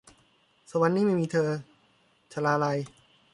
[0.71, 1.49] สวรรค์นี้ไม่มีเธอ-
[2.33, 2.77] ชลาลัย